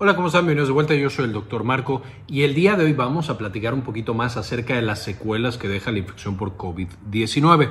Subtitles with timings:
[0.00, 0.42] Hola, ¿cómo están?
[0.42, 0.94] Bienvenidos de vuelta.
[0.94, 4.14] Yo soy el doctor Marco y el día de hoy vamos a platicar un poquito
[4.14, 7.68] más acerca de las secuelas que deja la infección por COVID-19.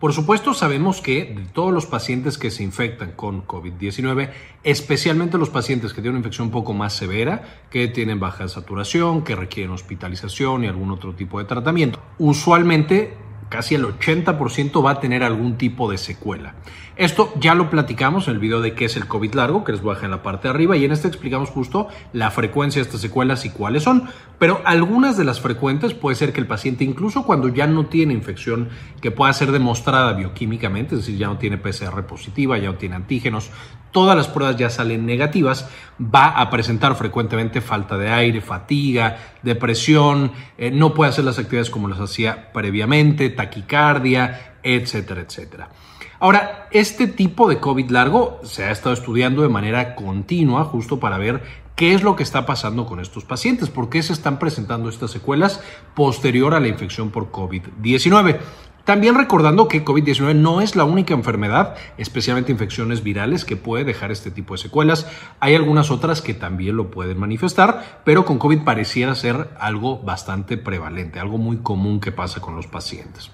[0.00, 4.30] Por supuesto, sabemos que de todos los pacientes que se infectan con COVID-19,
[4.64, 9.22] especialmente los pacientes que tienen una infección un poco más severa, que tienen baja saturación,
[9.22, 13.14] que requieren hospitalización y algún otro tipo de tratamiento, usualmente
[13.48, 16.54] casi el 80% va a tener algún tipo de secuela.
[16.96, 19.80] Esto ya lo platicamos en el video de qué es el COVID largo, que les
[19.80, 22.82] voy a dejar en la parte de arriba, y en este explicamos justo la frecuencia
[22.82, 24.08] de estas secuelas y cuáles son.
[24.40, 28.14] Pero algunas de las frecuentes puede ser que el paciente, incluso cuando ya no tiene
[28.14, 32.78] infección que pueda ser demostrada bioquímicamente, es decir, ya no tiene PCR positiva, ya no
[32.78, 33.50] tiene antígenos,
[33.90, 35.68] todas las pruebas ya salen negativas,
[36.00, 41.70] va a presentar frecuentemente falta de aire, fatiga, depresión, eh, no puede hacer las actividades
[41.70, 45.68] como las hacía previamente, taquicardia, etcétera, etcétera.
[46.20, 51.16] Ahora, este tipo de COVID largo se ha estado estudiando de manera continua justo para
[51.16, 51.42] ver
[51.78, 55.12] qué es lo que está pasando con estos pacientes, por qué se están presentando estas
[55.12, 55.62] secuelas
[55.94, 58.40] posterior a la infección por COVID-19.
[58.88, 64.10] También recordando que COVID-19 no es la única enfermedad, especialmente infecciones virales, que puede dejar
[64.10, 65.06] este tipo de secuelas.
[65.40, 70.56] Hay algunas otras que también lo pueden manifestar, pero con COVID pareciera ser algo bastante
[70.56, 73.30] prevalente, algo muy común que pasa con los pacientes.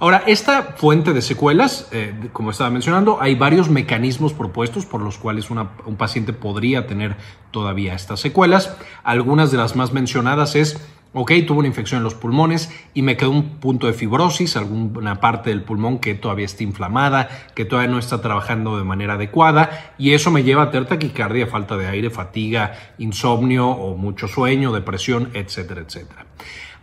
[0.00, 5.18] Ahora, esta fuente de secuelas, eh, como estaba mencionando, hay varios mecanismos propuestos por los
[5.18, 7.16] cuales un paciente podría tener
[7.50, 8.74] todavía estas secuelas.
[9.02, 10.80] Algunas de las más mencionadas es
[11.14, 15.20] Ok, tuvo una infección en los pulmones y me quedó un punto de fibrosis, alguna
[15.20, 19.94] parte del pulmón que todavía está inflamada, que todavía no está trabajando de manera adecuada
[19.96, 24.70] y eso me lleva a tener taquicardia, falta de aire, fatiga, insomnio o mucho sueño,
[24.70, 26.26] depresión, etcétera, etcétera.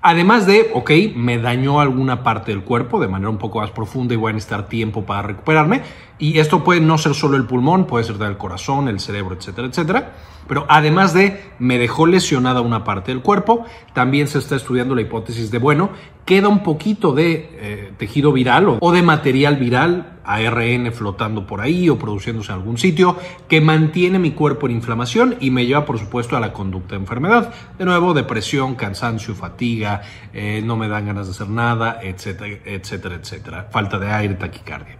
[0.08, 4.14] Además de, ok, me dañó alguna parte del cuerpo de manera un poco más profunda
[4.14, 5.82] y voy a necesitar tiempo para recuperarme.
[6.20, 9.68] Y esto puede no ser solo el pulmón, puede ser el corazón, el cerebro, etcétera,
[9.68, 10.14] etcétera.
[10.48, 15.02] Pero además de, me dejó lesionada una parte del cuerpo, también se está estudiando la
[15.02, 15.90] hipótesis de, bueno,
[16.26, 21.88] queda un poquito de eh, tejido viral o, de material viral, ARN flotando por ahí
[21.88, 23.16] o produciéndose en algún sitio,
[23.48, 27.02] que mantiene mi cuerpo en inflamación y me lleva, por supuesto, a la conducta de
[27.02, 27.54] enfermedad.
[27.78, 30.02] De nuevo, depresión, cansancio, fatiga,
[30.34, 33.68] eh, no me dan ganas de hacer nada, etcétera, etcétera, etcétera.
[33.72, 34.98] Falta de aire, taquicardia.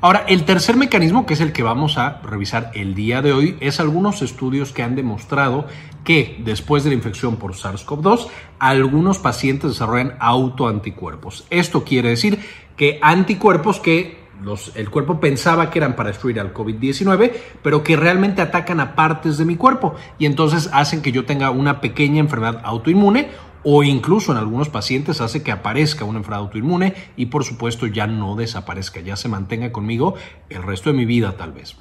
[0.00, 3.56] Ahora, el tercer mecanismo, que es el que vamos a revisar el día de hoy,
[3.58, 5.66] es algunos estudios que han demostrado
[6.04, 8.28] que después de la infección por SARS-CoV-2,
[8.60, 11.46] algunos pacientes desarrollan autoanticuerpos.
[11.50, 12.38] Esto quiere decir
[12.76, 14.28] que anticuerpos que
[14.76, 17.32] el cuerpo pensaba que eran para destruir al COVID-19,
[17.62, 21.50] pero que realmente atacan a partes de mi cuerpo y entonces hacen que yo tenga
[21.50, 23.30] una pequeña enfermedad autoinmune
[23.62, 28.06] o incluso en algunos pacientes hace que aparezca una enfermedad autoinmune y por supuesto ya
[28.06, 30.14] no desaparezca, ya se mantenga conmigo
[30.48, 31.76] el resto de mi vida tal vez.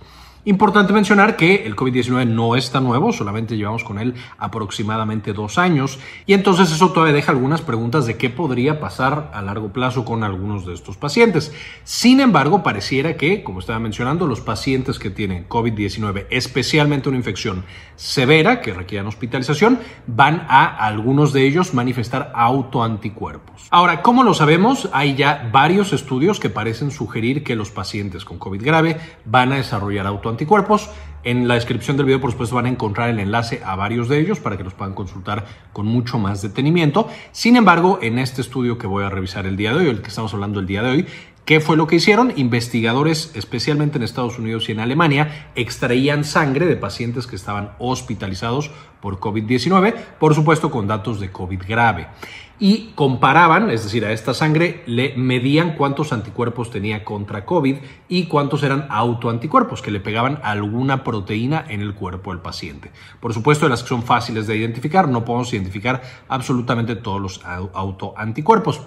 [0.46, 5.58] Importante mencionar que el COVID-19 no es tan nuevo, solamente llevamos con él aproximadamente dos
[5.58, 10.06] años y entonces eso todavía deja algunas preguntas de qué podría pasar a largo plazo
[10.06, 11.52] con algunos de estos pacientes.
[11.84, 17.66] Sin embargo, pareciera que, como estaba mencionando, los pacientes que tienen COVID-19, especialmente una infección
[17.98, 23.68] severa que requieran hospitalización, van a algunos de ellos manifestar autoanticuerpos.
[23.70, 24.90] Ahora, ¿cómo lo sabemos?
[24.94, 29.58] Hay ya varios estudios que parecen sugerir que los pacientes con COVID grave van a
[29.58, 30.90] desarrollar autoanticuerpos anticuerpos.
[31.24, 34.20] En la descripción del video, por supuesto, van a encontrar el enlace a varios de
[34.20, 37.10] ellos para que los puedan consultar con mucho más detenimiento.
[37.32, 40.10] Sin embargo, en este estudio que voy a revisar el día de hoy, el que
[40.10, 41.08] estamos hablando el día de hoy,
[41.48, 42.34] ¿Qué fue lo que hicieron?
[42.36, 48.70] Investigadores, especialmente en Estados Unidos y en Alemania, extraían sangre de pacientes que estaban hospitalizados
[49.00, 52.10] por COVID-19, por supuesto con datos de COVID grave
[52.60, 57.78] y comparaban, es decir, a esta sangre le medían cuántos anticuerpos tenía contra COVID
[58.10, 62.92] y cuántos eran autoanticuerpos que le pegaban alguna proteína en el cuerpo del paciente.
[63.20, 67.42] Por supuesto, de las que son fáciles de identificar, no podemos identificar absolutamente todos los
[67.46, 68.82] autoanticuerpos.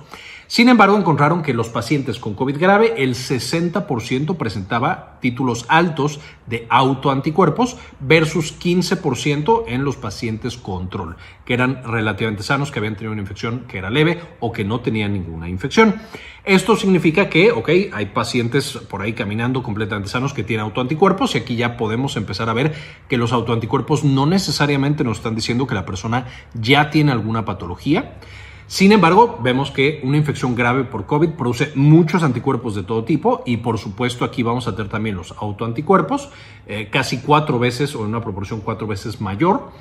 [0.49, 6.67] Sin embargo, encontraron que los pacientes con COVID grave, el 60% presentaba títulos altos de
[6.69, 13.23] autoanticuerpos versus 15% en los pacientes control, que eran relativamente sanos, que habían tenido una
[13.23, 16.01] infección que era leve o que no tenían ninguna infección.
[16.45, 21.39] Esto significa que, ok, hay pacientes por ahí caminando completamente sanos que tienen autoanticuerpos y
[21.39, 22.75] aquí ya podemos empezar a ver
[23.09, 28.17] que los autoanticuerpos no necesariamente nos están diciendo que la persona ya tiene alguna patología.
[28.71, 33.43] Sin embargo, vemos que una infección grave por COVID produce muchos anticuerpos de todo tipo
[33.45, 36.31] y por supuesto aquí vamos a tener también los autoanticuerpos,
[36.69, 39.73] eh, casi cuatro veces o en una proporción cuatro veces mayor.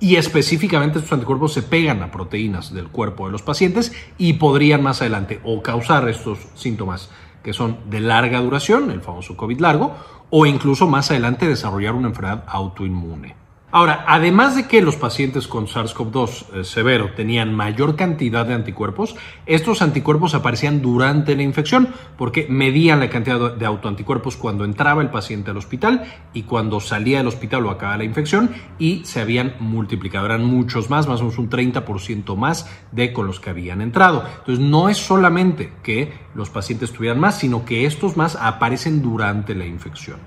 [0.00, 4.82] Y específicamente estos anticuerpos se pegan a proteínas del cuerpo de los pacientes y podrían
[4.82, 7.10] más adelante o causar estos síntomas
[7.42, 9.94] que son de larga duración, el famoso COVID largo,
[10.30, 13.34] o incluso más adelante desarrollar una enfermedad autoinmune.
[13.72, 19.14] Ahora, además de que los pacientes con SARS-CoV-2 eh, severo tenían mayor cantidad de anticuerpos,
[19.46, 25.10] estos anticuerpos aparecían durante la infección porque medían la cantidad de autoanticuerpos cuando entraba el
[25.10, 26.02] paciente al hospital
[26.34, 28.50] y cuando salía del hospital o acababa la infección
[28.80, 30.26] y se habían multiplicado.
[30.26, 34.24] Eran muchos más, más o menos un 30% más de con los que habían entrado.
[34.38, 39.54] Entonces, no es solamente que los pacientes tuvieran más, sino que estos más aparecen durante
[39.54, 40.18] la infección.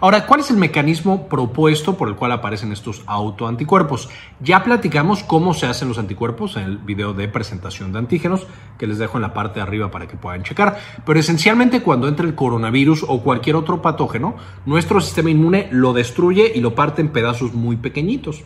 [0.00, 4.08] Ahora, ¿cuál es el mecanismo propuesto por el cual aparecen estos autoanticuerpos?
[4.38, 8.46] Ya platicamos cómo se hacen los anticuerpos en el video de presentación de antígenos,
[8.78, 10.78] que les dejo en la parte de arriba para que puedan checar.
[11.04, 14.36] Pero esencialmente cuando entra el coronavirus o cualquier otro patógeno,
[14.66, 18.44] nuestro sistema inmune lo destruye y lo parte en pedazos muy pequeñitos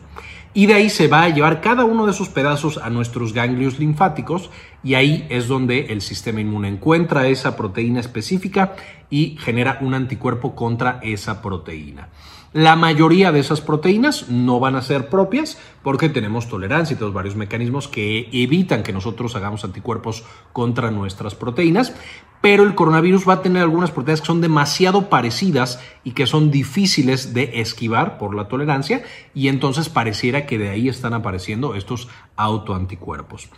[0.55, 3.79] y de ahí se va a llevar cada uno de esos pedazos a nuestros ganglios
[3.79, 4.51] linfáticos
[4.85, 8.75] y ahí es donde el sistema inmune encuentra esa proteína específica
[9.09, 12.09] y genera un anticuerpo contra esa proteína.
[12.53, 17.13] La mayoría de esas proteínas no van a ser propias porque tenemos tolerancia y todos
[17.13, 21.95] varios mecanismos que evitan que nosotros hagamos anticuerpos contra nuestras proteínas,
[22.41, 26.51] pero el coronavirus va a tener algunas proteínas que son demasiado parecidas y que son
[26.51, 32.09] difíciles de esquivar por la tolerancia y entonces pareciera que de ahí están apareciendo estos
[32.37, 33.49] autoanticuerpos.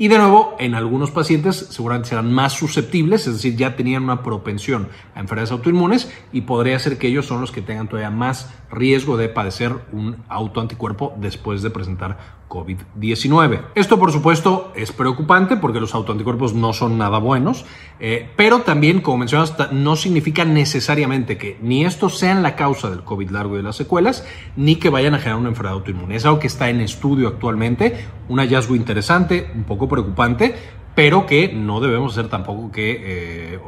[0.00, 4.22] Y de nuevo, en algunos pacientes seguramente serán más susceptibles, es decir, ya tenían una
[4.22, 8.50] propensión a enfermedades autoinmunes y podría ser que ellos son los que tengan todavía más
[8.70, 13.62] riesgo de padecer un autoanticuerpo después de presentar COVID-19.
[13.74, 17.64] Esto, por supuesto, es preocupante porque los autoanticuerpos no son nada buenos,
[18.00, 23.04] eh, pero también, como mencionas, no significa necesariamente que ni estos sean la causa del
[23.04, 24.26] COVID largo y de las secuelas,
[24.56, 26.16] ni que vayan a generar una enfermedad autoinmune.
[26.16, 30.56] Es algo que está en estudio actualmente, un hallazgo interesante, un poco preocupante,
[30.94, 33.60] pero que no debemos hacer tampoco que eh,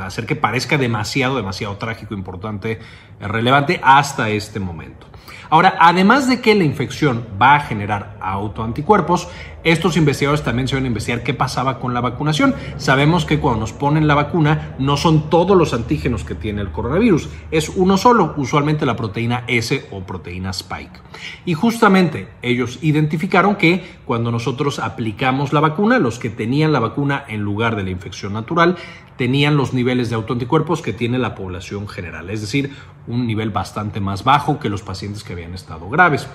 [0.00, 2.78] hacer que parezca demasiado, demasiado trágico, importante,
[3.20, 5.06] relevante hasta este momento.
[5.50, 9.28] Ahora, además de que la infección va a generar autoanticuerpos,
[9.64, 12.54] estos investigadores también se van a investigar qué pasaba con la vacunación.
[12.76, 16.70] Sabemos que cuando nos ponen la vacuna no son todos los antígenos que tiene el
[16.70, 21.00] coronavirus, es uno solo, usualmente la proteína S o proteína Spike.
[21.44, 27.24] Y justamente ellos identificaron que cuando nosotros aplicamos la vacuna, los que tenían la vacuna
[27.28, 28.76] en lugar de la infección natural,
[29.16, 32.74] tenían los niveles de autoanticuerpos que tiene la población general, es decir,
[33.06, 36.26] un nivel bastante más bajo que los pacientes que habían estado graves.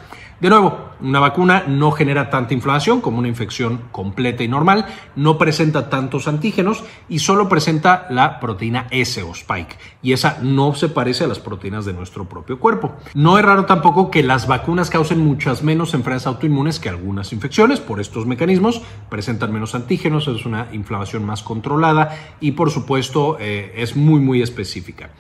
[0.42, 4.86] De nuevo, una vacuna no genera tanta inflamación como una infección completa y normal,
[5.16, 10.76] no presenta tantos antígenos y solo presenta la proteína S o spike, y esa no
[10.76, 12.98] se parece a las proteínas de nuestro propio cuerpo.
[13.14, 17.80] No es raro tampoco que las vacunas causen muchas menos enfermedades autoinmunes que algunas infecciones
[17.80, 23.72] por estos mecanismos, presentan menos antígenos, es una inflamación más controlada y por supuesto eh,
[23.78, 25.12] es muy muy específica.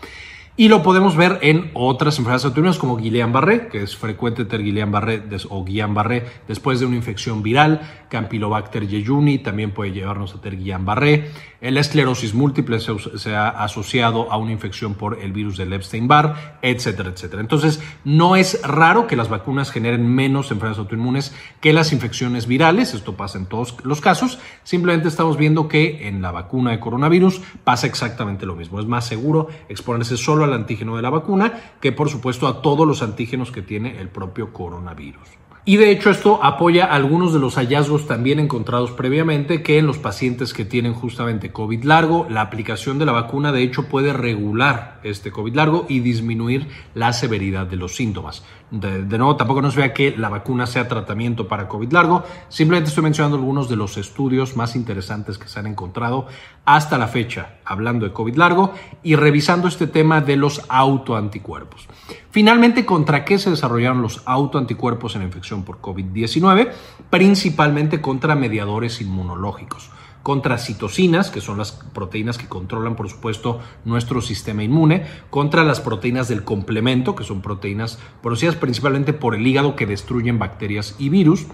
[0.57, 5.23] Y lo podemos ver en otras enfermedades autoinmunes como Guillain-Barré, que es frecuente tener Guillain-Barré
[5.49, 11.25] o Guillain-Barré después de una infección viral, Campylobacter jejuni también puede llevarnos a tener Guillain-Barré.
[11.59, 17.09] La esclerosis múltiple se, ha asociado a una infección por el virus del Epstein-Barr, etcétera,
[17.09, 17.41] etcétera.
[17.41, 22.93] Entonces, no es raro que las vacunas generen menos enfermedades autoinmunes que las infecciones virales.
[22.93, 24.39] Esto pasa en todos los casos.
[24.63, 28.79] Simplemente estamos viendo que en la vacuna de coronavirus pasa exactamente lo mismo.
[28.79, 32.88] Es más seguro exponerse solo al antígeno de la vacuna que por supuesto a todos
[32.88, 35.44] los antígenos que tiene el propio coronavirus.
[35.67, 39.98] Y de hecho esto apoya algunos de los hallazgos también encontrados previamente que en los
[39.98, 45.00] pacientes que tienen justamente COVID largo, la aplicación de la vacuna de hecho puede regular
[45.01, 48.43] este COVID largo y disminuir la severidad de los síntomas.
[48.69, 53.03] De, nuevo, tampoco nos vea que la vacuna sea tratamiento para COVID largo, simplemente estoy
[53.03, 56.27] mencionando algunos de los estudios más interesantes que se han encontrado
[56.65, 61.88] hasta la fecha, hablando de COVID largo y revisando este tema de los autoanticuerpos.
[62.31, 66.71] Finalmente, ¿contra qué se desarrollaron los autoanticuerpos en infección por COVID-19?
[67.09, 69.91] Principalmente contra mediadores inmunológicos
[70.25, 75.81] contra citocinas, que son las proteínas que controlan, por supuesto, nuestro sistema inmune, contra las
[75.81, 81.09] proteínas del complemento, que son proteínas producidas principalmente por el hígado que destruyen bacterias y
[81.09, 81.45] virus,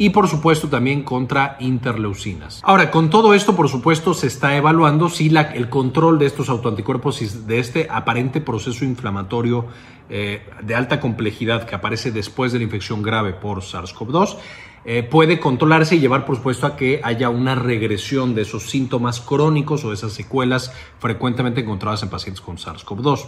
[0.00, 2.62] y por supuesto también contra interleucinas.
[2.64, 7.20] Ahora, con todo esto, por supuesto, se está evaluando si el control de estos autoanticuerpos
[7.20, 9.66] y de este aparente proceso inflamatorio
[10.08, 14.38] eh, de alta complejidad que aparece después de la infección grave por SARS-CoV-2
[14.86, 19.20] eh, puede controlarse y llevar, por supuesto, a que haya una regresión de esos síntomas
[19.20, 23.26] crónicos o esas secuelas frecuentemente encontradas en pacientes con SARS-CoV-2.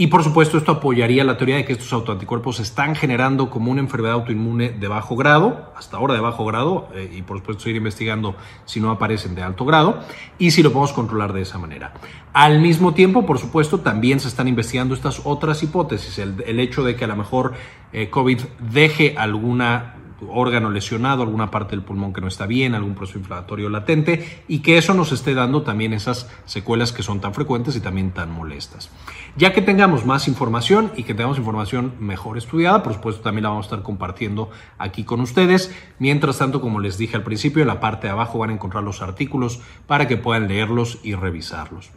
[0.00, 3.70] Y por supuesto esto apoyaría la teoría de que estos autoanticuerpos se están generando como
[3.70, 7.64] una enfermedad autoinmune de bajo grado, hasta ahora de bajo grado, eh, y por supuesto
[7.64, 10.00] seguir investigando si no aparecen de alto grado,
[10.38, 11.92] y si lo podemos controlar de esa manera.
[12.32, 16.96] Al mismo tiempo, por supuesto, también se están investigando estas otras hipótesis, el, hecho de
[16.96, 17.52] que a lo mejor
[17.92, 18.40] eh, COVID
[18.72, 19.96] deje alguna
[20.28, 24.60] órgano lesionado, alguna parte del pulmón que no está bien, algún proceso inflamatorio latente y
[24.60, 28.30] que eso nos esté dando también esas secuelas que son tan frecuentes y también tan
[28.30, 28.90] molestas.
[29.36, 33.50] Ya que tengamos más información y que tengamos información mejor estudiada, por supuesto también la
[33.50, 35.74] vamos a estar compartiendo aquí con ustedes.
[35.98, 38.82] Mientras tanto, como les dije al principio, en la parte de abajo van a encontrar
[38.82, 41.90] los artículos para que puedan leerlos y revisarlos.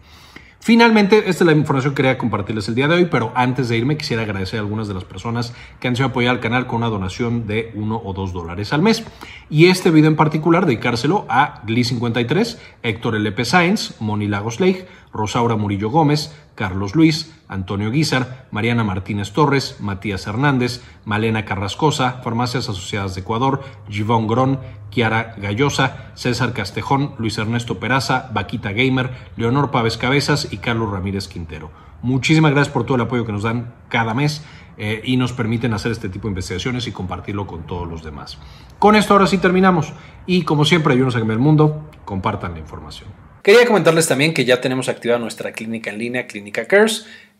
[0.66, 3.76] Finalmente, esta es la información que quería compartirles el día de hoy, pero antes de
[3.76, 6.78] irme quisiera agradecer a algunas de las personas que han sido apoyar al canal con
[6.78, 9.04] una donación de uno o dos dólares al mes.
[9.50, 13.44] Y este video en particular, dedicárselo a Glee53, Héctor L.P.
[13.44, 20.28] Sáenz, Moni Lagos Leigh, Rosaura Murillo Gómez, Carlos Luis, Antonio Guizar, Mariana Martínez Torres, Matías
[20.28, 27.80] Hernández, Malena Carrascosa, Farmacias Asociadas de Ecuador, Givón Grón, Kiara Gallosa, César Castejón, Luis Ernesto
[27.80, 31.72] Peraza, Vaquita Gamer, Leonor Pávez Cabezas y Carlos Ramírez Quintero.
[32.04, 34.44] Muchísimas gracias por todo el apoyo que nos dan cada mes
[34.78, 38.38] eh, y nos permiten hacer este tipo de investigaciones y compartirlo con todos los demás.
[38.78, 39.94] Con esto ahora sí terminamos
[40.26, 43.10] y como siempre, ayúdenos a cambiar el mundo, compartan la información.
[43.42, 47.08] Quería comentarles también que ya tenemos activada nuestra clínica en línea, Clínica Cares.